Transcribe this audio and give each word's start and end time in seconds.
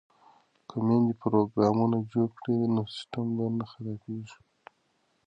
که 0.67 0.75
میندې 0.85 1.13
پروګرامونه 1.23 1.97
جوړ 2.11 2.29
کړي 2.39 2.57
نو 2.75 2.81
سیسټم 2.95 3.25
به 3.35 3.45
نه 3.57 3.65
خرابیږي. 3.71 4.37